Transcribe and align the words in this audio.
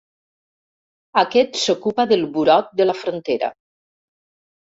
Aquest 1.21 1.59
s'ocupa 1.65 2.07
del 2.13 2.25
burot 2.37 2.73
de 2.81 2.87
la 2.89 2.97
frontera. 3.05 3.51